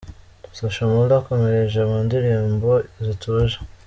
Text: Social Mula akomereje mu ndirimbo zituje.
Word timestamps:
Social 0.57 0.87
Mula 0.91 1.15
akomereje 1.21 1.79
mu 1.89 1.97
ndirimbo 2.05 2.69
zituje. 3.05 3.57